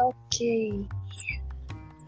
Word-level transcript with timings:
Oke. 0.00 0.86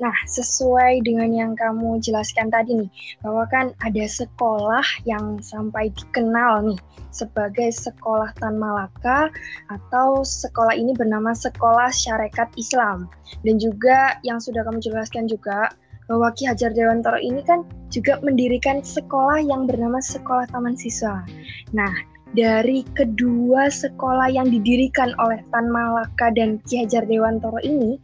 Nah, 0.03 0.17
sesuai 0.27 1.07
dengan 1.07 1.31
yang 1.31 1.53
kamu 1.55 2.03
jelaskan 2.03 2.51
tadi 2.51 2.83
nih, 2.83 2.91
bahwa 3.23 3.47
kan 3.47 3.71
ada 3.79 4.05
sekolah 4.11 4.83
yang 5.07 5.39
sampai 5.39 5.95
dikenal 5.95 6.67
nih 6.67 6.81
sebagai 7.15 7.71
sekolah 7.71 8.35
Tan 8.43 8.59
Malaka 8.59 9.31
atau 9.71 10.27
sekolah 10.27 10.75
ini 10.75 10.99
bernama 10.99 11.31
Sekolah 11.31 11.95
Syarikat 11.95 12.51
Islam. 12.59 13.07
Dan 13.47 13.63
juga 13.63 14.19
yang 14.27 14.43
sudah 14.43 14.67
kamu 14.67 14.83
jelaskan 14.83 15.31
juga 15.31 15.71
bahwa 16.11 16.35
Ki 16.35 16.51
Hajar 16.51 16.75
Dewantara 16.75 17.23
ini 17.23 17.41
kan 17.47 17.63
juga 17.89 18.19
mendirikan 18.21 18.83
sekolah 18.83 19.41
yang 19.41 19.71
bernama 19.71 20.03
Sekolah 20.03 20.51
Taman 20.51 20.75
Siswa. 20.75 21.23
Nah, 21.71 21.95
dari 22.35 22.83
kedua 22.99 23.71
sekolah 23.71 24.27
yang 24.27 24.51
didirikan 24.51 25.15
oleh 25.23 25.39
Tan 25.55 25.71
Malaka 25.71 26.35
dan 26.35 26.59
Ki 26.67 26.83
Hajar 26.83 27.07
Dewantara 27.07 27.63
ini, 27.63 27.95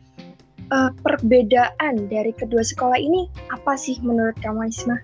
uh, 0.70 0.94
perbedaan 1.02 2.06
dari 2.06 2.30
kedua 2.30 2.62
sekolah 2.62 2.96
ini 2.96 3.26
apa 3.50 3.74
sih 3.74 3.98
menurut 4.00 4.38
kamu 4.38 4.70
Isma? 4.70 5.02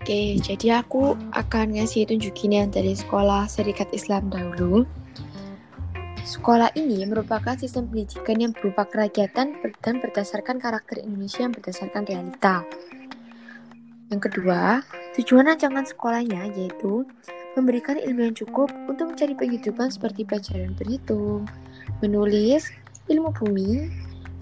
Oke, 0.00 0.40
jadi 0.40 0.80
aku 0.80 1.18
akan 1.36 1.76
ngasih 1.76 2.08
tunjukin 2.08 2.56
yang 2.56 2.68
dari 2.72 2.96
sekolah 2.96 3.50
Serikat 3.50 3.92
Islam 3.92 4.32
dahulu. 4.32 4.88
Sekolah 6.26 6.74
ini 6.74 7.06
merupakan 7.06 7.54
sistem 7.54 7.86
pendidikan 7.86 8.38
yang 8.38 8.50
berupa 8.50 8.82
kerakyatan 8.82 9.62
dan 9.62 9.94
berdasarkan 10.02 10.58
karakter 10.58 10.98
Indonesia 10.98 11.46
yang 11.46 11.54
berdasarkan 11.54 12.02
realita. 12.02 12.66
Yang 14.10 14.30
kedua, 14.30 14.82
tujuan 15.18 15.50
rancangan 15.50 15.86
sekolahnya 15.86 16.50
yaitu 16.54 17.06
memberikan 17.56 17.96
ilmu 17.96 18.28
yang 18.28 18.36
cukup 18.36 18.68
untuk 18.84 19.16
mencari 19.16 19.32
penghidupan 19.32 19.88
seperti 19.88 20.28
pelajaran 20.28 20.76
berhitung, 20.76 21.48
menulis, 22.04 22.68
ilmu 23.08 23.32
bumi, 23.32 23.88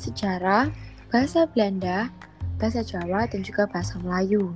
sejarah, 0.02 0.66
bahasa 1.14 1.46
Belanda, 1.54 2.10
bahasa 2.58 2.82
Jawa, 2.82 3.30
dan 3.30 3.46
juga 3.46 3.70
bahasa 3.70 4.02
Melayu. 4.02 4.50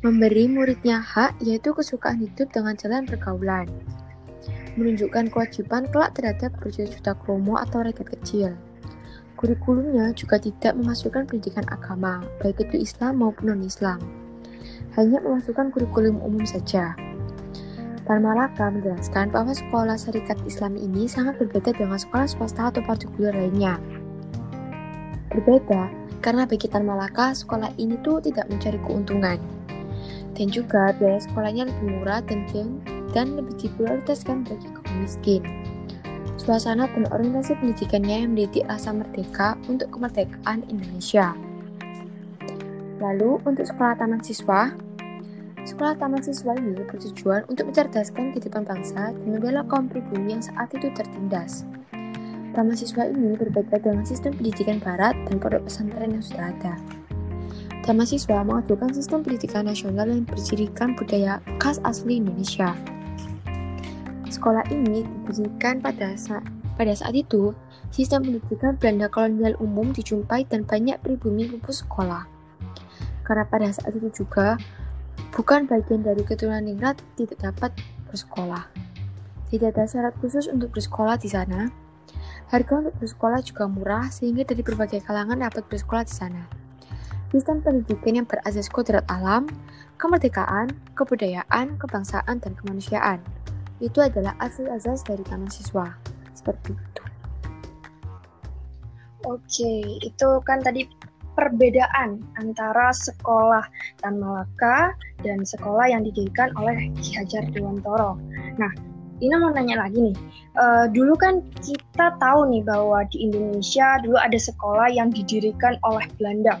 Memberi 0.00 0.48
muridnya 0.48 1.00
hak 1.04 1.36
yaitu 1.44 1.76
kesukaan 1.76 2.20
hidup 2.20 2.48
dengan 2.48 2.76
jalan 2.80 3.04
pergaulan. 3.04 3.68
Menunjukkan 4.80 5.28
kewajiban 5.28 5.88
kelak 5.92 6.16
terhadap 6.16 6.52
berjuta-juta 6.60 7.12
kromo 7.20 7.60
atau 7.60 7.84
rakyat 7.84 8.08
kecil. 8.18 8.50
Kurikulumnya 9.36 10.16
juga 10.16 10.40
tidak 10.40 10.76
memasukkan 10.80 11.28
pendidikan 11.28 11.64
agama, 11.68 12.24
baik 12.40 12.64
itu 12.64 12.84
Islam 12.88 13.20
maupun 13.20 13.52
non-Islam. 13.52 14.00
Hanya 14.96 15.20
memasukkan 15.20 15.72
kurikulum 15.72 16.20
umum 16.24 16.44
saja. 16.48 16.96
Tan 18.04 18.20
Malaka 18.20 18.68
menjelaskan 18.68 19.32
bahwa 19.32 19.56
sekolah 19.56 19.96
syarikat 19.96 20.36
Islam 20.44 20.76
ini 20.76 21.08
sangat 21.08 21.40
berbeda 21.40 21.72
dengan 21.72 21.96
sekolah 21.96 22.28
swasta 22.28 22.68
atau 22.68 22.84
partikular 22.84 23.32
lainnya. 23.32 23.80
Berbeda, 25.32 25.88
karena 26.20 26.44
bagi 26.44 26.68
Tan 26.68 26.84
Malaka, 26.84 27.32
sekolah 27.32 27.72
ini 27.80 27.96
tuh 28.04 28.20
tidak 28.20 28.44
mencari 28.52 28.76
keuntungan. 28.84 29.40
Dan 30.36 30.46
juga 30.52 30.92
biaya 31.00 31.16
sekolahnya 31.16 31.64
lebih 31.64 31.96
murah 31.96 32.20
dan, 32.28 32.44
dan 33.16 33.40
lebih 33.40 33.56
diprioritaskan 33.56 34.44
bagi 34.44 34.68
kaum 34.68 34.96
miskin. 35.00 35.40
Suasana 36.36 36.84
dan 36.92 37.08
orientasi 37.08 37.56
pendidikannya 37.56 38.28
yang 38.28 38.36
mendidik 38.36 38.68
rasa 38.68 38.92
merdeka 38.92 39.56
untuk 39.64 39.88
kemerdekaan 39.96 40.60
Indonesia. 40.68 41.32
Lalu, 43.00 43.40
untuk 43.48 43.64
sekolah 43.64 43.96
taman 43.96 44.20
siswa, 44.20 44.76
Sekolah 45.64 45.96
Taman 45.96 46.20
Siswa 46.20 46.52
ini 46.60 46.76
bertujuan 46.76 47.48
untuk 47.48 47.72
mencerdaskan 47.72 48.36
kehidupan 48.36 48.68
bangsa 48.68 49.16
dan 49.16 49.24
membela 49.24 49.64
kaum 49.64 49.88
pribumi 49.88 50.36
yang 50.36 50.44
saat 50.44 50.68
itu 50.76 50.92
tertindas. 50.92 51.64
Taman 52.54 52.78
siswa 52.78 53.10
ini 53.10 53.34
berbeda 53.34 53.82
dengan 53.82 54.06
sistem 54.06 54.30
pendidikan 54.38 54.78
barat 54.78 55.18
dan 55.26 55.42
pondok 55.42 55.66
pesantren 55.66 56.14
yang 56.14 56.22
sudah 56.22 56.54
ada. 56.54 56.78
Taman 57.82 58.06
siswa 58.06 58.46
mengajukan 58.46 58.94
sistem 58.94 59.26
pendidikan 59.26 59.66
nasional 59.66 60.06
yang 60.06 60.22
bercirikan 60.22 60.94
budaya 60.94 61.42
khas 61.58 61.82
asli 61.82 62.22
Indonesia. 62.22 62.70
Sekolah 64.30 64.62
ini 64.70 65.02
didirikan 65.26 65.82
pada 65.82 66.14
saat, 66.14 66.46
pada 66.78 66.94
saat 66.94 67.18
itu, 67.18 67.50
sistem 67.90 68.22
pendidikan 68.22 68.78
Belanda 68.78 69.10
kolonial 69.10 69.58
umum 69.58 69.90
dijumpai 69.90 70.46
dan 70.46 70.62
banyak 70.62 71.00
pribumi 71.02 71.50
lupus 71.50 71.82
sekolah. 71.82 72.22
Karena 73.26 73.48
pada 73.50 73.66
saat 73.74 73.98
itu 73.98 74.14
juga, 74.14 74.60
bukan 75.34 75.66
bagian 75.66 76.02
dari 76.02 76.22
keturunan 76.22 76.64
ningrat 76.64 77.00
tidak 77.18 77.38
dapat 77.42 77.70
bersekolah. 78.08 78.66
Tidak 79.50 79.70
ada 79.70 79.86
syarat 79.86 80.14
khusus 80.18 80.50
untuk 80.50 80.74
bersekolah 80.74 81.14
di 81.18 81.30
sana, 81.30 81.70
Harga 82.52 82.86
untuk 82.86 82.94
bersekolah 83.00 83.40
juga 83.40 83.64
murah 83.66 84.06
sehingga 84.12 84.44
dari 84.44 84.60
berbagai 84.60 85.00
kalangan 85.02 85.40
dapat 85.40 85.64
bersekolah 85.66 86.04
di 86.04 86.14
sana. 86.14 86.42
Sistem 87.34 87.64
pendidikan 87.64 88.22
yang 88.22 88.26
berasas 88.30 88.70
kodrat 88.70 89.02
alam, 89.10 89.50
kemerdekaan, 89.98 90.70
kebudayaan, 90.94 91.74
kebangsaan, 91.80 92.38
dan 92.38 92.52
kemanusiaan. 92.54 93.18
Itu 93.82 94.04
adalah 94.04 94.38
asas-asas 94.38 95.02
dari 95.02 95.26
taman 95.26 95.50
siswa. 95.50 95.98
Seperti 96.30 96.78
itu. 96.78 97.02
Oke, 99.26 99.74
itu 100.04 100.28
kan 100.46 100.62
tadi 100.62 100.86
perbedaan 101.34 102.22
antara 102.40 102.90
sekolah 102.94 103.62
Tan 104.00 104.18
Malaka 104.22 104.94
dan 105.22 105.42
sekolah 105.42 105.90
yang 105.90 106.06
didirikan 106.06 106.50
oleh 106.58 106.90
Ki 106.98 107.18
Hajar 107.18 107.46
Dewantoro. 107.50 108.18
Nah, 108.58 108.72
Ina 109.22 109.38
mau 109.38 109.54
nanya 109.54 109.86
lagi 109.86 110.10
nih. 110.10 110.16
Uh, 110.58 110.90
dulu 110.90 111.14
kan 111.14 111.38
kita 111.62 112.18
tahu 112.18 112.50
nih 112.50 112.66
bahwa 112.66 113.06
di 113.14 113.30
Indonesia 113.30 114.02
dulu 114.02 114.18
ada 114.18 114.34
sekolah 114.34 114.90
yang 114.90 115.14
didirikan 115.14 115.78
oleh 115.86 116.02
Belanda 116.18 116.58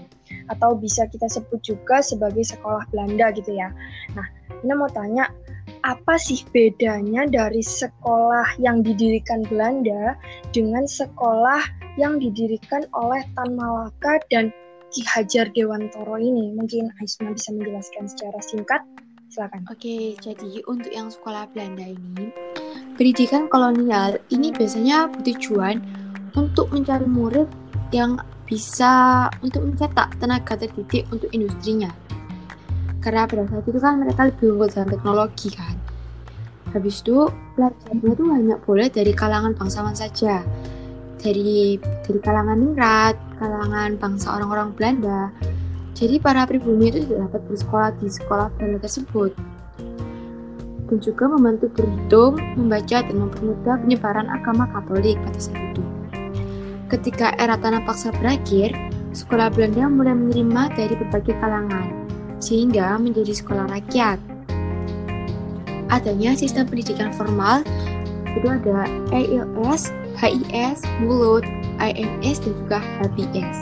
atau 0.48 0.78
bisa 0.78 1.04
kita 1.10 1.26
sebut 1.26 1.58
juga 1.66 1.98
sebagai 1.98 2.46
sekolah 2.46 2.86
Belanda 2.94 3.34
gitu 3.34 3.58
ya. 3.58 3.74
Nah, 4.14 4.26
Ina 4.62 4.74
mau 4.78 4.90
tanya 4.90 5.26
apa 5.84 6.16
sih 6.16 6.40
bedanya 6.54 7.28
dari 7.28 7.60
sekolah 7.60 8.56
yang 8.56 8.80
didirikan 8.80 9.44
Belanda 9.50 10.16
dengan 10.54 10.88
sekolah 10.88 11.60
yang 12.00 12.16
didirikan 12.16 12.88
oleh 12.96 13.20
Tan 13.36 13.52
Malaka 13.58 14.22
dan 14.32 14.48
Ki 14.94 15.02
Hajar 15.02 15.50
Dewantoro 15.50 16.22
ini? 16.22 16.54
Mungkin 16.54 16.86
Aisma 17.02 17.34
bisa 17.34 17.50
menjelaskan 17.50 18.06
secara 18.06 18.38
singkat. 18.38 18.78
Silakan. 19.26 19.66
Oke, 19.66 20.14
jadi 20.22 20.62
untuk 20.70 20.94
yang 20.94 21.10
sekolah 21.10 21.50
Belanda 21.50 21.82
ini, 21.82 22.30
pendidikan 22.94 23.50
kolonial 23.50 24.22
ini 24.30 24.54
biasanya 24.54 25.10
bertujuan 25.10 25.82
untuk 26.38 26.70
mencari 26.70 27.10
murid 27.10 27.50
yang 27.90 28.22
bisa 28.46 29.26
untuk 29.42 29.66
mencetak 29.66 30.14
tenaga 30.22 30.54
terdidik 30.54 31.10
untuk 31.10 31.26
industrinya. 31.34 31.90
Karena 33.02 33.26
pada 33.26 33.50
saat 33.50 33.66
itu 33.66 33.82
kan 33.82 33.98
mereka 33.98 34.30
lebih 34.30 34.54
unggul 34.54 34.70
dalam 34.70 34.88
teknologi 34.94 35.50
kan. 35.50 35.74
Habis 36.70 37.02
itu 37.02 37.26
pelajarnya 37.58 38.10
itu 38.14 38.24
hanya 38.30 38.56
boleh 38.62 38.86
dari 38.86 39.10
kalangan 39.10 39.58
bangsawan 39.58 39.98
saja. 39.98 40.46
Dari 41.18 41.82
dari 41.82 42.20
kalangan 42.22 42.62
ningrat, 42.62 43.16
kalangan 43.36 43.98
bangsa 43.98 44.34
orang-orang 44.38 44.74
Belanda, 44.74 45.30
jadi 45.94 46.18
para 46.18 46.42
pribumi 46.42 46.90
itu 46.90 47.06
tidak 47.06 47.30
dapat 47.30 47.42
bersekolah 47.46 47.90
di 48.02 48.06
sekolah 48.10 48.46
Belanda 48.58 48.78
tersebut. 48.82 49.30
Dan 50.90 50.96
juga 51.00 51.24
membantu 51.30 51.70
berhitung, 51.70 52.36
membaca, 52.58 52.98
dan 53.00 53.16
mempermudah 53.16 53.78
penyebaran 53.80 54.26
agama 54.28 54.66
Katolik 54.74 55.16
pada 55.22 55.38
saat 55.38 55.62
itu. 55.72 55.82
Ketika 56.90 57.32
era 57.40 57.56
tanah 57.56 57.86
paksa 57.86 58.10
berakhir, 58.10 58.74
sekolah 59.14 59.54
Belanda 59.54 59.86
mulai 59.86 60.14
menerima 60.18 60.62
dari 60.74 60.94
berbagai 60.98 61.38
kalangan, 61.38 61.94
sehingga 62.42 62.98
menjadi 62.98 63.32
sekolah 63.32 63.70
rakyat. 63.70 64.18
Adanya 65.88 66.34
sistem 66.34 66.66
pendidikan 66.66 67.14
formal, 67.14 67.62
itu 68.34 68.46
ada 68.50 68.90
ALS, 69.14 69.94
HIS, 70.18 70.82
Mulut, 71.00 71.46
IMS, 71.80 72.42
dan 72.42 72.52
juga 72.64 72.78
HBS. 73.02 73.58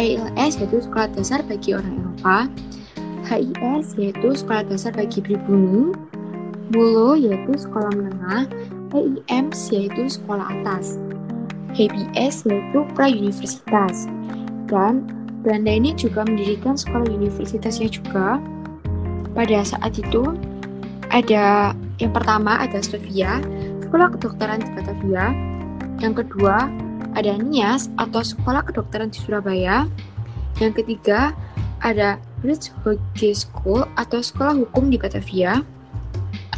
ALS 0.00 0.56
yaitu 0.56 0.80
Sekolah 0.80 1.12
Dasar 1.12 1.44
bagi 1.44 1.76
orang 1.76 2.00
Eropa, 2.00 2.48
HIS 3.28 4.00
yaitu 4.00 4.32
Sekolah 4.32 4.64
Dasar 4.64 4.96
bagi 4.96 5.20
pribumi, 5.20 5.92
MULO 6.72 7.20
yaitu 7.20 7.52
Sekolah 7.60 7.92
Menengah, 7.92 8.48
HIMS 8.96 9.70
yaitu 9.70 10.08
Sekolah 10.08 10.48
Atas, 10.48 10.96
HBS 11.76 12.48
yaitu 12.48 12.80
Pra-Universitas, 12.96 14.08
dan 14.72 15.04
Belanda 15.40 15.72
ini 15.72 15.96
juga 15.96 16.24
mendirikan 16.28 16.76
sekolah 16.76 17.08
universitasnya 17.08 17.88
juga. 17.88 18.36
Pada 19.32 19.64
saat 19.64 19.96
itu 19.96 20.36
ada 21.08 21.72
yang 21.96 22.12
pertama 22.12 22.60
ada 22.60 22.80
Sofia, 22.84 23.40
Sekolah 23.84 24.12
Kedokteran 24.16 24.60
di 24.60 24.68
Batavia, 24.76 25.32
yang 26.00 26.12
kedua 26.12 26.68
ada 27.14 27.36
NIAS 27.38 27.90
atau 27.98 28.22
Sekolah 28.22 28.62
Kedokteran 28.66 29.10
di 29.10 29.18
Surabaya. 29.18 29.86
Yang 30.62 30.84
ketiga, 30.84 31.34
ada 31.80 32.20
Rich 32.44 32.72
Hoge 32.84 33.32
School 33.32 33.84
atau 33.96 34.20
Sekolah 34.20 34.56
Hukum 34.56 34.92
di 34.92 35.00
Batavia. 35.00 35.64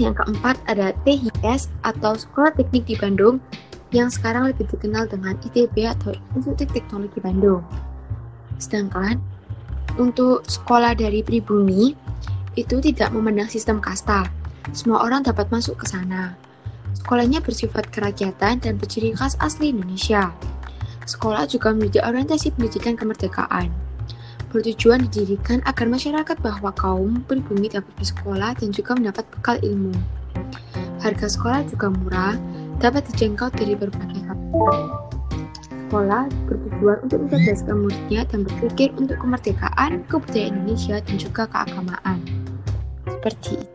Yang 0.01 0.25
keempat 0.25 0.57
ada 0.67 0.97
THS 1.05 1.71
atau 1.87 2.17
Sekolah 2.19 2.53
Teknik 2.57 2.89
di 2.89 2.97
Bandung. 2.99 3.39
yang 3.93 4.09
sekarang 4.09 4.49
lebih 4.49 4.65
dikenal 4.73 5.05
dengan 5.05 5.37
ITB 5.45 5.85
atau 5.85 6.17
Institut 6.33 6.73
Teknologi 6.73 7.21
Bandung. 7.21 7.61
Sedangkan 8.57 9.21
untuk 10.01 10.49
sekolah 10.49 10.97
dari 10.97 11.21
pribumi 11.21 11.93
itu 12.57 12.81
tidak 12.81 13.13
memandang 13.13 13.53
sistem 13.53 13.85
kasta. 13.85 14.33
Semua 14.73 15.05
orang 15.05 15.21
dapat 15.29 15.53
masuk 15.53 15.77
ke 15.77 15.85
sana. 15.85 16.33
Sekolahnya 16.97 17.41
bersifat 17.41 17.89
kerakyatan 17.89 18.61
dan 18.61 18.75
berciri 18.77 19.17
khas 19.17 19.37
asli 19.41 19.73
Indonesia. 19.73 20.33
Sekolah 21.09 21.49
juga 21.51 21.75
memiliki 21.75 21.99
orientasi 21.99 22.55
pendidikan 22.55 22.95
kemerdekaan. 22.95 23.73
Bertujuan 24.53 25.09
didirikan 25.09 25.65
agar 25.65 25.89
masyarakat 25.89 26.37
bahwa 26.45 26.71
kaum 26.77 27.25
pribumi 27.25 27.73
dapat 27.73 27.89
bersekolah 27.97 28.53
dan 28.55 28.69
juga 28.69 28.93
mendapat 28.95 29.25
bekal 29.33 29.57
ilmu. 29.65 29.97
Harga 31.01 31.27
sekolah 31.27 31.67
juga 31.67 31.89
murah 31.91 32.37
dapat 32.79 33.03
dijangkau 33.11 33.49
dari 33.57 33.75
berbagai 33.75 34.21
kalangan. 34.29 34.89
Sekolah 35.93 36.25
bertujuan 36.49 36.99
untuk 37.05 37.19
mencerdaskan 37.27 37.77
muridnya 37.85 38.23
dan 38.29 38.49
berpikir 38.49 38.89
untuk 38.97 39.17
kemerdekaan, 39.21 40.05
kebudayaan 40.09 40.65
Indonesia, 40.65 40.97
dan 41.05 41.17
juga 41.21 41.43
keagamaan. 41.49 42.19
Seperti 43.09 43.61
itu. 43.61 43.72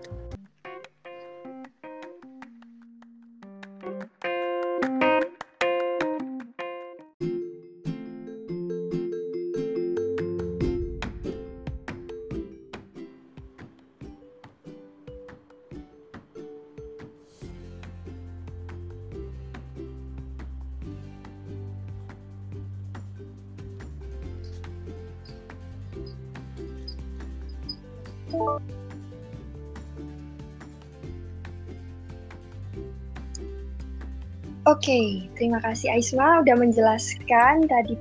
Oke, 34.68 35.24
terima 35.40 35.64
kasih 35.64 35.96
Aisma 35.96 36.44
udah 36.44 36.60
menjelaskan 36.60 37.72
tadi 37.72 37.96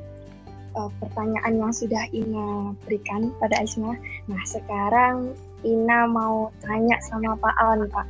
uh, 0.75 0.91
pertanyaan 0.99 1.63
yang 1.63 1.71
sudah 1.71 2.11
Ina 2.11 2.75
berikan 2.83 3.31
pada 3.39 3.63
Aisma. 3.63 3.95
Nah, 4.27 4.43
sekarang 4.43 5.31
Ina 5.63 6.11
mau 6.11 6.51
tanya 6.67 6.99
sama 7.07 7.39
Pak 7.39 7.55
Alan, 7.63 7.87
Pak. 7.87 8.07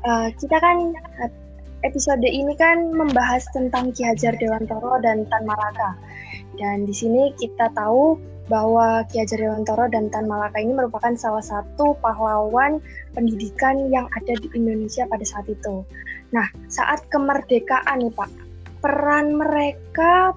Uh, 0.00 0.32
kita 0.40 0.56
kan 0.64 0.96
episode 1.84 2.24
ini 2.24 2.56
kan 2.56 2.90
membahas 2.96 3.44
tentang 3.52 3.92
Ki 3.92 4.02
Hajar 4.08 4.34
Dewantoro 4.40 4.98
dan 5.04 5.28
Tan 5.28 5.44
Malaka. 5.44 5.94
Dan 6.56 6.88
di 6.88 6.94
sini 6.96 7.30
kita 7.36 7.68
tahu 7.76 8.16
bahwa 8.48 9.04
Ki 9.12 9.20
Hajar 9.20 9.38
Dewantoro 9.38 9.86
dan 9.92 10.08
Tan 10.08 10.24
Malaka 10.24 10.56
ini 10.58 10.72
merupakan 10.72 11.12
salah 11.14 11.44
satu 11.44 11.92
pahlawan 12.00 12.80
pendidikan 13.12 13.92
yang 13.92 14.08
ada 14.16 14.32
di 14.40 14.48
Indonesia 14.56 15.04
pada 15.04 15.22
saat 15.22 15.44
itu. 15.46 15.84
Nah, 16.32 16.48
saat 16.72 17.04
kemerdekaan 17.12 18.00
nih 18.00 18.12
Pak, 18.16 18.30
peran 18.80 19.36
mereka 19.36 20.32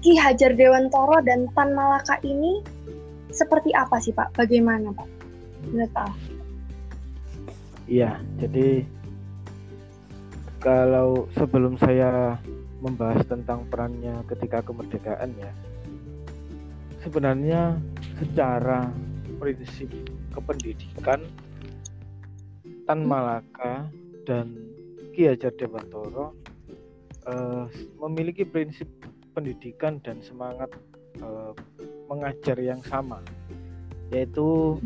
Ki 0.00 0.16
Hajar 0.16 0.56
Dewantoro 0.56 1.20
dan 1.20 1.52
Tan 1.52 1.76
Malaka 1.76 2.16
ini 2.24 2.64
seperti 3.28 3.76
apa 3.76 4.00
sih 4.00 4.16
Pak? 4.16 4.40
Bagaimana 4.40 4.88
Pak? 4.96 5.08
Menurut 5.68 5.92
Pak? 5.92 6.10
Iya, 7.86 8.16
jadi 8.40 8.88
kalau 10.62 11.26
sebelum 11.34 11.74
saya 11.74 12.38
membahas 12.78 13.26
tentang 13.26 13.66
perannya 13.66 14.22
ketika 14.30 14.62
kemerdekaan 14.62 15.34
ya, 15.34 15.50
sebenarnya 17.02 17.82
secara 18.22 18.86
prinsip 19.42 19.90
kependidikan 20.30 21.26
Tan 22.86 23.02
Malaka 23.02 23.90
dan 24.22 24.54
Ki 25.10 25.26
Hajar 25.26 25.50
Dewantoro 25.58 26.30
uh, 27.26 27.66
memiliki 28.06 28.46
prinsip 28.46 28.86
pendidikan 29.34 29.98
dan 30.06 30.22
semangat 30.22 30.70
uh, 31.18 31.50
mengajar 32.06 32.54
yang 32.62 32.78
sama, 32.86 33.18
yaitu 34.14 34.78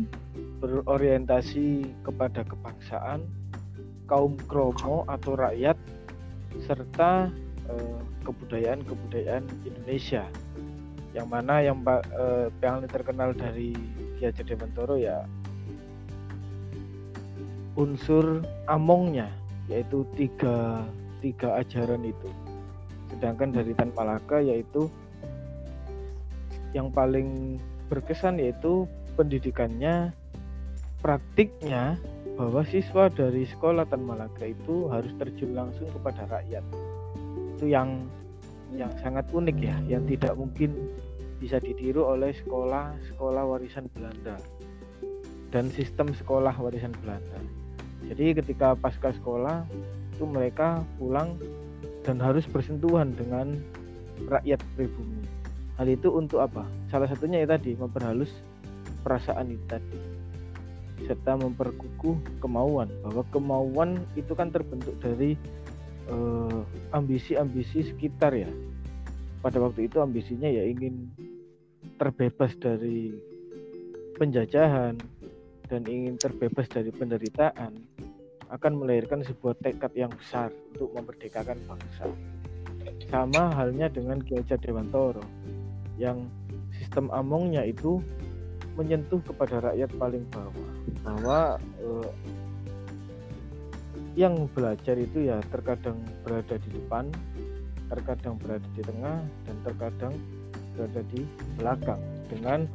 berorientasi 0.57 1.85
kepada 2.01 2.41
kebangsaan, 2.41 3.29
kaum 4.07 4.39
kromo 4.47 5.03
atau 5.05 5.35
rakyat, 5.35 5.75
serta 6.63 7.29
uh, 7.69 7.99
kebudayaan-kebudayaan 8.23 9.43
Indonesia. 9.67 10.25
Yang 11.11 11.27
mana 11.27 11.59
yang 11.61 11.83
uh, 11.85 12.47
yang 12.63 12.83
terkenal 12.87 13.35
dari 13.35 13.75
Ki 14.17 14.25
Hajar 14.25 14.45
Dewantoro 14.47 14.97
ya 14.97 15.27
unsur 17.77 18.41
amongnya 18.65 19.29
yaitu 19.69 20.01
tiga 20.17 20.81
tiga 21.21 21.61
ajaran 21.61 22.01
itu 22.01 22.29
sedangkan 23.13 23.53
dari 23.53 23.71
Tan 23.77 23.93
Malaka 23.93 24.41
yaitu 24.41 24.89
yang 26.73 26.89
paling 26.89 27.61
berkesan 27.87 28.41
yaitu 28.41 28.89
pendidikannya 29.15 30.11
praktiknya 31.01 31.97
bahwa 32.37 32.61
siswa 32.69 33.09
dari 33.09 33.49
sekolah 33.49 33.89
Tan 33.89 34.05
Malaka 34.05 34.45
itu 34.45 34.89
harus 34.93 35.09
terjun 35.17 35.57
langsung 35.57 35.89
kepada 35.89 36.29
rakyat 36.29 36.61
itu 37.57 37.65
yang 37.73 38.05
yang 38.75 38.93
sangat 39.01 39.25
unik 39.33 39.57
ya 39.57 39.77
yang 39.89 40.05
tidak 40.05 40.37
mungkin 40.37 40.93
bisa 41.41 41.57
ditiru 41.57 42.05
oleh 42.05 42.33
sekolah-sekolah 42.45 43.43
warisan 43.45 43.89
Belanda 43.93 44.37
dan 45.49 45.69
sistem 45.73 46.13
sekolah 46.13 46.53
warisan 46.61 46.93
Belanda 47.01 47.41
jadi 48.05 48.37
ketika 48.37 48.77
pasca 48.77 49.09
sekolah 49.09 49.65
itu 50.13 50.25
mereka 50.25 50.85
pulang 51.01 51.37
dan 52.05 52.21
harus 52.23 52.47
bersentuhan 52.47 53.13
dengan 53.13 53.59
rakyat 54.31 54.63
pribumi. 54.73 55.27
Hal 55.77 55.91
itu 55.91 56.09
untuk 56.09 56.41
apa? 56.41 56.65
Salah 56.89 57.05
satunya 57.05 57.45
ya 57.45 57.53
tadi 57.53 57.77
memperhalus 57.77 58.31
perasaan 59.05 59.53
itu 59.53 59.65
tadi 59.69 60.16
serta 61.07 61.39
memperkukuh 61.39 62.43
kemauan 62.43 62.91
bahwa 63.01 63.23
kemauan 63.31 64.03
itu 64.19 64.35
kan 64.35 64.51
terbentuk 64.51 64.93
dari 64.99 65.39
eh, 66.11 66.59
ambisi-ambisi 66.91 67.95
sekitar 67.95 68.35
ya. 68.35 68.51
Pada 69.39 69.63
waktu 69.63 69.87
itu 69.87 70.03
ambisinya 70.03 70.51
ya 70.51 70.67
ingin 70.67 71.07
terbebas 71.95 72.51
dari 72.59 73.15
penjajahan, 74.19 74.97
dan 75.67 75.83
ingin 75.85 76.15
terbebas 76.15 76.65
dari 76.71 76.89
penderitaan 76.89 77.75
akan 78.47 78.73
melahirkan 78.79 79.19
sebuah 79.27 79.59
tekad 79.59 79.91
yang 79.93 80.11
besar 80.15 80.49
untuk 80.73 80.95
memerdekakan 80.95 81.59
bangsa. 81.67 82.07
Sama 83.11 83.51
halnya 83.51 83.91
dengan 83.91 84.23
Ki 84.23 84.39
Hajar 84.39 84.59
Dewantoro 84.63 85.23
yang 85.99 86.31
sistem 86.71 87.11
amongnya 87.11 87.67
itu 87.67 87.99
menyentuh 88.79 89.19
kepada 89.27 89.59
rakyat 89.71 89.91
paling 89.99 90.23
bawah 90.31 90.66
bahwa 91.07 91.55
eh, 91.79 92.11
yang 94.19 94.51
belajar 94.51 94.99
itu 94.99 95.31
ya 95.31 95.39
terkadang 95.47 95.95
berada 96.27 96.59
di 96.59 96.69
depan, 96.75 97.07
terkadang 97.87 98.35
berada 98.35 98.67
di 98.75 98.81
tengah 98.83 99.23
dan 99.47 99.55
terkadang 99.63 100.13
berada 100.75 101.01
di 101.15 101.23
belakang 101.55 102.01
dengan 102.27 102.67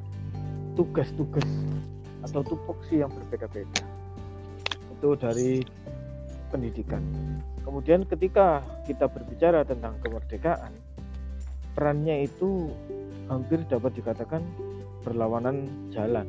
tugas-tugas 0.72 1.44
atau 2.24 2.40
tupoksi 2.40 3.04
yang 3.04 3.12
berbeda-beda. 3.12 3.84
Itu 4.96 5.12
dari 5.18 5.60
pendidikan. 6.48 7.02
Kemudian 7.66 8.08
ketika 8.08 8.64
kita 8.88 9.10
berbicara 9.10 9.66
tentang 9.66 9.98
kemerdekaan 10.00 10.72
perannya 11.74 12.28
itu 12.28 12.70
hampir 13.26 13.64
dapat 13.66 13.92
dikatakan 13.98 14.40
berlawanan 15.02 15.66
jalan. 15.90 16.28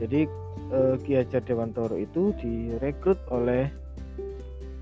Jadi 0.00 0.28
eh, 0.72 0.94
Ki 1.02 1.18
Hajar 1.18 1.42
Dewantoro 1.44 1.96
itu 1.98 2.34
direkrut 2.38 3.18
oleh 3.30 3.68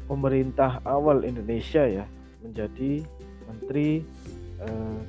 pemerintah 0.09 0.81
awal 0.89 1.25
Indonesia 1.25 1.85
ya 1.85 2.05
menjadi 2.41 3.05
menteri 3.49 4.03
eh, 4.63 5.01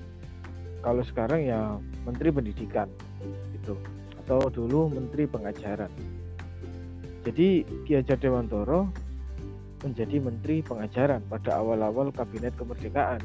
kalau 0.79 1.03
sekarang 1.03 1.43
ya 1.43 1.75
menteri 2.07 2.31
pendidikan 2.31 2.87
itu 3.51 3.75
atau 4.25 4.45
dulu 4.47 4.93
Menteri 4.93 5.25
Pengajaran. 5.25 5.89
Jadi 7.25 7.65
Ki 7.83 7.97
Hajar 7.97 8.15
Dewantoro 8.21 8.87
menjadi 9.83 10.21
Menteri 10.21 10.61
Pengajaran 10.61 11.23
pada 11.27 11.59
awal-awal 11.59 12.13
Kabinet 12.13 12.53
Kemerdekaan. 12.55 13.19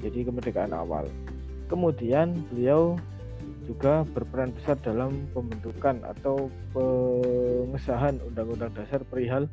Jadi 0.00 0.24
kemerdekaan 0.24 0.72
awal. 0.72 1.08
Kemudian 1.68 2.34
beliau 2.50 2.96
juga 3.70 4.02
berperan 4.02 4.50
besar 4.50 4.74
dalam 4.82 5.30
pembentukan 5.30 6.02
atau 6.02 6.50
pengesahan 6.74 8.18
Undang-Undang 8.18 8.74
Dasar 8.74 9.06
perihal 9.06 9.46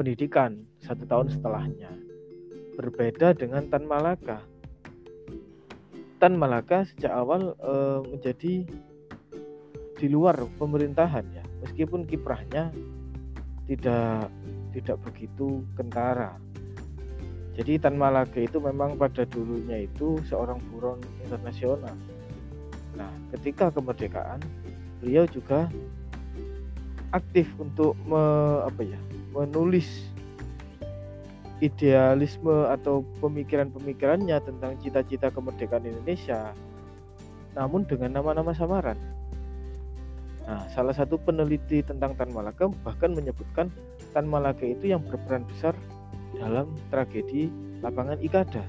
pendidikan 0.00 0.64
satu 0.80 1.04
tahun 1.04 1.28
setelahnya. 1.28 1.92
berbeda 2.78 3.34
dengan 3.34 3.66
Tan 3.66 3.90
Malaka. 3.90 4.38
Tan 6.22 6.38
Malaka 6.38 6.86
sejak 6.86 7.10
awal 7.10 7.58
e, 7.58 7.74
menjadi 8.06 8.54
di 9.98 10.06
luar 10.06 10.38
pemerintahan 10.62 11.26
ya, 11.34 11.42
meskipun 11.66 12.06
kiprahnya 12.06 12.70
tidak 13.66 14.30
tidak 14.70 14.96
begitu 15.02 15.66
kentara. 15.74 16.38
Jadi 17.58 17.82
Tan 17.82 17.98
Malaka 17.98 18.38
itu 18.38 18.62
memang 18.62 18.94
pada 18.94 19.26
dulunya 19.26 19.82
itu 19.82 20.22
seorang 20.30 20.62
buron 20.70 21.02
internasional. 21.26 21.98
Nah, 22.96 23.10
ketika 23.36 23.68
kemerdekaan, 23.74 24.40
beliau 25.02 25.28
juga 25.28 25.68
aktif 27.12 27.48
untuk 27.60 27.96
me, 28.04 28.20
apa 28.64 28.84
ya, 28.84 29.00
menulis 29.32 30.08
idealisme 31.58 32.70
atau 32.70 33.02
pemikiran-pemikirannya 33.18 34.38
tentang 34.38 34.78
cita-cita 34.78 35.32
kemerdekaan 35.34 35.88
Indonesia, 35.88 36.54
namun 37.58 37.82
dengan 37.82 38.14
nama-nama 38.14 38.54
samaran. 38.54 38.98
Nah, 40.48 40.64
salah 40.72 40.96
satu 40.96 41.20
peneliti 41.20 41.84
tentang 41.84 42.16
Tan 42.16 42.32
Malaka 42.32 42.72
bahkan 42.80 43.12
menyebutkan 43.12 43.68
Tan 44.16 44.24
Malaka 44.24 44.64
itu 44.64 44.88
yang 44.94 45.04
berperan 45.04 45.44
besar 45.44 45.76
dalam 46.38 46.72
tragedi 46.88 47.52
lapangan 47.84 48.16
Ikada, 48.22 48.64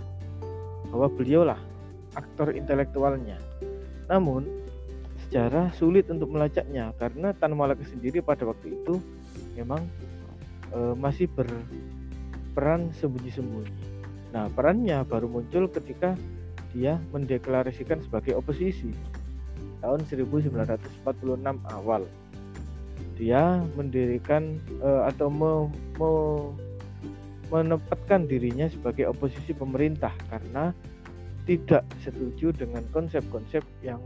bahwa 0.91 1.07
beliaulah 1.13 1.59
aktor 2.17 2.51
intelektualnya. 2.51 3.37
Namun, 4.09 4.49
secara 5.27 5.69
sulit 5.77 6.09
untuk 6.09 6.33
melacaknya 6.33 6.91
karena 6.97 7.31
Tan 7.37 7.53
Malaka 7.53 7.85
sendiri 7.85 8.19
pada 8.25 8.49
waktu 8.49 8.73
itu 8.73 8.97
memang 9.53 9.85
e, 10.73 10.97
masih 10.97 11.29
ber 11.29 11.45
peran 12.57 12.89
sembunyi-sembunyi. 12.97 13.71
Nah, 14.33 14.49
perannya 14.51 15.05
baru 15.05 15.29
muncul 15.29 15.69
ketika 15.69 16.17
dia 16.73 17.01
mendeklarasikan 17.13 18.01
sebagai 18.01 18.37
oposisi 18.37 18.93
tahun 19.81 20.05
1946 20.05 21.07
awal. 21.73 22.05
Dia 23.17 23.63
mendirikan 23.75 24.59
uh, 24.79 25.09
atau 25.09 25.27
me, 25.27 25.51
me, 25.99 26.11
menempatkan 27.49 28.29
dirinya 28.29 28.69
sebagai 28.69 29.09
oposisi 29.09 29.51
pemerintah 29.51 30.13
karena 30.29 30.71
tidak 31.49 31.81
setuju 32.05 32.53
dengan 32.53 32.85
konsep-konsep 32.93 33.65
yang 33.81 33.97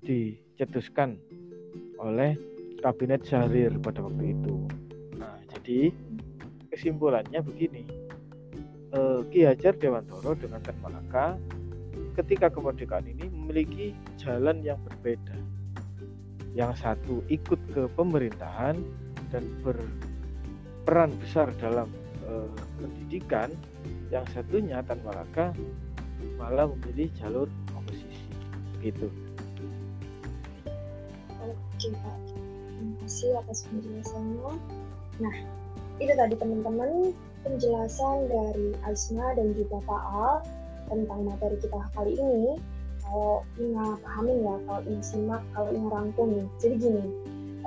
dicetuskan 0.00 1.20
oleh 2.00 2.40
kabinet 2.80 3.20
Syahrir 3.20 3.76
pada 3.84 4.00
waktu 4.00 4.32
itu. 4.32 4.64
Nah, 5.20 5.36
jadi 5.52 5.92
kesimpulannya 6.72 7.44
begini. 7.44 7.84
Uh, 8.96 9.20
Ki 9.28 9.44
Hajar 9.44 9.76
Dewantoro 9.76 10.32
dengan 10.38 10.64
Tan 10.64 10.78
Malaka 10.80 11.36
ketika 12.16 12.48
kemerdekaan 12.48 13.12
ini 13.12 13.28
memiliki 13.28 13.92
jalan 14.16 14.64
yang 14.64 14.80
berbeda. 14.88 15.36
Yang 16.56 16.80
satu 16.80 17.20
ikut 17.28 17.60
ke 17.76 17.92
pemerintahan 17.92 18.80
dan 19.28 19.44
berperan 19.60 21.12
besar 21.20 21.52
dalam 21.60 21.92
uh, 22.24 22.48
pendidikan. 22.80 23.52
Yang 24.08 24.32
satunya 24.32 24.80
Tan 24.80 25.04
Malaka 25.04 25.52
malah 26.44 26.68
memilih 26.68 27.08
jalur 27.16 27.48
oposisi 27.72 28.28
gitu 28.84 29.08
oke 31.40 31.88
Pak 31.88 32.16
terima 32.28 32.94
kasih 33.00 33.30
atas 33.40 33.64
penjelasannya 33.72 34.52
nah 35.24 35.36
itu 36.02 36.12
tadi 36.12 36.34
teman-teman 36.36 37.16
penjelasan 37.48 38.28
dari 38.28 38.76
Aisna 38.84 39.32
dan 39.36 39.56
juga 39.56 39.80
Pak 39.88 40.02
Al 40.12 40.34
tentang 40.88 41.20
materi 41.28 41.56
kita 41.60 41.80
kali 41.92 42.12
ini. 42.16 42.58
Kalau 43.04 43.44
Ina 43.60 44.00
pahamin 44.00 44.38
ya, 44.42 44.56
kalau 44.64 44.80
Ina 44.88 45.02
simak, 45.04 45.42
kalau 45.52 45.70
Ina 45.70 45.88
rangkum. 45.92 46.48
Jadi 46.56 46.74
gini, 46.80 47.04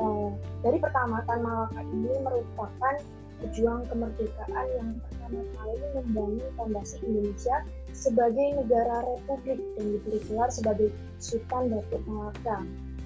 uh, 0.01 0.33
dari 0.65 0.77
pertama 0.81 1.21
Tan 1.29 1.45
Malaka 1.45 1.81
ini 1.85 2.13
merupakan 2.25 2.95
pejuang 3.43 3.85
kemerdekaan 3.89 4.67
yang 4.77 4.89
pertama 5.05 5.41
kali 5.57 5.75
membangun 5.93 6.49
fondasi 6.57 6.95
Indonesia 7.05 7.63
sebagai 7.93 8.47
negara 8.61 9.05
republik 9.05 9.59
dan 9.77 9.85
diberi 9.97 10.19
gelar 10.29 10.49
sebagai 10.49 10.89
Sultan 11.17 11.73
Datuk 11.73 12.03
Malaka. 12.05 12.65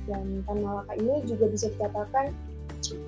Dan 0.10 0.42
Tan 0.50 0.60
Malaka 0.66 0.94
ini 0.98 1.24
juga 1.30 1.46
bisa 1.52 1.70
dikatakan 1.72 2.34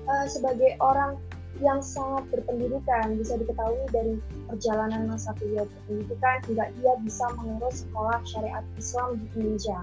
uh, 0.08 0.26
sebagai 0.30 0.78
orang 0.78 1.18
yang 1.62 1.78
sangat 1.78 2.26
berpendidikan 2.34 3.14
bisa 3.14 3.38
diketahui 3.38 3.86
dari 3.94 4.18
perjalanan 4.50 5.06
masa 5.06 5.30
beliau 5.38 5.62
berpendidikan 5.70 6.42
hingga 6.50 6.66
ia 6.82 6.92
bisa 7.06 7.24
mengurus 7.38 7.86
sekolah 7.86 8.18
syariat 8.26 8.64
Islam 8.74 9.22
di 9.22 9.26
Indonesia. 9.38 9.78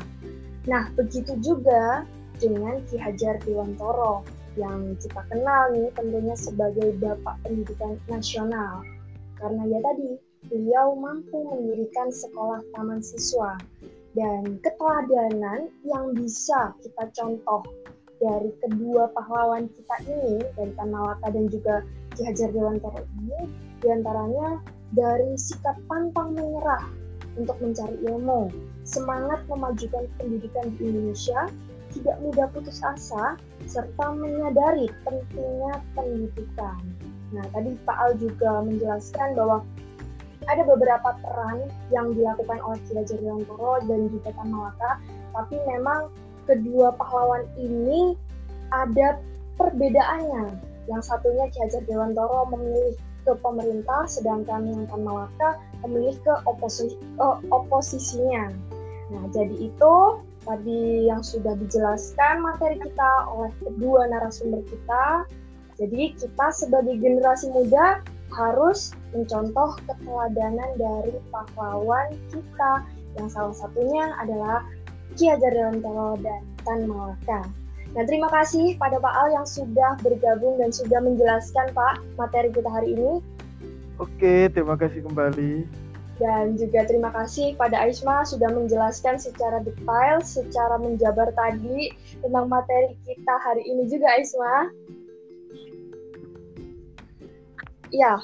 Nah, 0.68 0.92
begitu 1.00 1.40
juga 1.40 2.04
dengan 2.44 2.84
Ki 2.92 3.00
Hajar 3.00 3.40
Dewantoro 3.48 4.26
yang 4.60 4.96
kita 5.00 5.22
kenal 5.31 5.72
nih 5.72 5.89
tentunya 5.96 6.36
sebagai 6.36 6.96
Bapak 7.00 7.39
Pendidikan 7.46 7.96
Nasional. 8.12 8.84
Karena 9.39 9.63
ya 9.67 9.79
tadi, 9.81 10.20
beliau 10.50 10.98
mampu 10.98 11.48
mendirikan 11.50 12.10
sekolah 12.10 12.62
taman 12.74 13.00
siswa 13.00 13.58
dan 14.17 14.60
keteladanan 14.60 15.72
yang 15.88 16.12
bisa 16.17 16.75
kita 16.84 17.08
contoh 17.15 17.63
dari 18.22 18.51
kedua 18.62 19.10
pahlawan 19.17 19.65
kita 19.72 19.96
ini 20.05 20.46
dari 20.53 20.72
Tanawaka 20.77 21.27
dan 21.34 21.46
juga 21.50 21.81
Ki 22.13 22.27
Hajar 22.27 22.53
Dewantara 22.53 23.01
ini 23.24 23.50
di 23.81 23.88
antaranya 23.89 24.62
dari 24.93 25.34
sikap 25.39 25.79
pantang 25.89 26.38
menyerah 26.38 26.86
untuk 27.39 27.55
mencari 27.63 27.96
ilmu, 28.05 28.51
semangat 28.84 29.39
memajukan 29.48 30.05
pendidikan 30.20 30.67
di 30.75 30.91
Indonesia, 30.91 31.48
tidak 31.92 32.18
mudah 32.24 32.48
putus 32.52 32.80
asa, 32.84 33.38
serta 33.68 34.06
menyadari 34.16 34.88
pentingnya 35.04 35.80
pendidikan. 35.96 36.82
Nah, 37.32 37.46
tadi 37.56 37.76
Pak 37.88 37.98
Al 38.00 38.12
juga 38.20 38.64
menjelaskan 38.64 39.40
bahwa 39.40 39.64
ada 40.50 40.64
beberapa 40.66 41.16
peran 41.22 41.70
yang 41.94 42.18
dilakukan 42.18 42.60
oleh 42.66 42.80
Ki 42.90 42.98
Hajar 42.98 43.20
Dewantara 43.22 43.86
dan 43.86 44.10
juga 44.10 44.30
Tanawaka, 44.34 44.92
tapi 45.38 45.56
memang 45.70 46.10
kedua 46.50 46.98
pahlawan 46.98 47.46
ini 47.56 48.18
ada 48.74 49.22
perbedaannya. 49.62 50.58
Yang 50.90 51.02
satunya 51.14 51.46
Ki 51.54 51.62
Hajar 51.62 51.84
Dewantoro 51.86 52.50
memilih 52.52 52.98
ke 53.22 53.38
pemerintah, 53.38 54.10
sedangkan 54.10 54.66
yang 54.66 54.84
Tan 54.90 55.06
Malaka 55.06 55.62
memilih 55.86 56.18
ke 56.26 56.34
oposi 56.50 56.98
uh, 57.22 57.38
oposisinya. 57.54 58.50
Nah, 59.14 59.24
jadi 59.30 59.70
itu 59.70 59.94
tadi 60.46 61.08
yang 61.10 61.22
sudah 61.22 61.54
dijelaskan 61.58 62.42
materi 62.42 62.82
kita 62.82 63.12
oleh 63.30 63.52
kedua 63.62 64.10
narasumber 64.10 64.62
kita. 64.66 65.26
Jadi 65.82 66.14
kita 66.18 66.48
sebagai 66.54 66.98
generasi 67.02 67.50
muda 67.50 68.06
harus 68.32 68.96
mencontoh 69.12 69.76
keteladanan 69.88 70.72
dari 70.80 71.18
pahlawan 71.34 72.16
kita 72.32 72.86
yang 73.20 73.28
salah 73.28 73.56
satunya 73.56 74.16
adalah 74.22 74.64
Ki 75.20 75.28
Hajar 75.28 75.52
Dewantoro 75.52 76.16
dan 76.24 76.42
Tan 76.64 76.88
Malaka. 76.88 77.44
Nah, 77.92 78.08
terima 78.08 78.32
kasih 78.32 78.80
pada 78.80 79.04
Pak 79.04 79.12
Al 79.12 79.36
yang 79.36 79.44
sudah 79.44 80.00
bergabung 80.00 80.56
dan 80.64 80.72
sudah 80.72 81.04
menjelaskan 81.04 81.76
Pak 81.76 82.00
materi 82.16 82.48
kita 82.56 82.72
hari 82.72 82.96
ini. 82.96 83.20
Oke, 84.00 84.48
terima 84.48 84.80
kasih 84.80 85.04
kembali. 85.04 85.68
Dan 86.22 86.54
juga 86.54 86.86
terima 86.86 87.10
kasih 87.10 87.58
pada 87.58 87.82
Aisma 87.82 88.22
sudah 88.22 88.54
menjelaskan 88.54 89.18
secara 89.18 89.58
detail, 89.66 90.22
secara 90.22 90.78
menjabar 90.78 91.34
tadi 91.34 91.90
tentang 92.22 92.46
materi 92.46 92.94
kita 93.10 93.36
hari 93.42 93.66
ini 93.66 93.90
juga 93.90 94.06
Aisma. 94.13 94.70
Ya, 97.90 98.22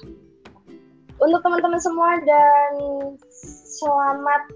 untuk 1.18 1.42
teman-teman 1.42 1.82
semua 1.82 2.22
dan 2.22 2.72
selamat 3.82 4.54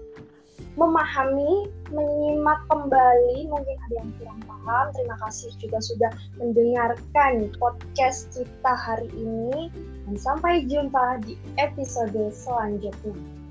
memahami, 0.78 1.68
menyimak 1.90 2.62
kembali, 2.70 3.50
mungkin 3.50 3.76
ada 3.90 3.94
yang 3.98 4.10
kurang 4.16 4.40
paham. 4.62 4.88
Terima 4.94 5.16
kasih 5.26 5.50
juga 5.58 5.78
sudah 5.82 6.12
mendengarkan 6.38 7.50
podcast 7.58 8.30
kita 8.34 8.72
hari 8.72 9.10
ini. 9.14 9.68
Dan 10.08 10.16
sampai 10.18 10.66
jumpa 10.66 11.22
di 11.26 11.38
episode 11.58 12.18
selanjutnya. 12.34 13.41